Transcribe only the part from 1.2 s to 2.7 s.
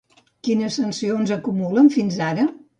acumulen fins ara?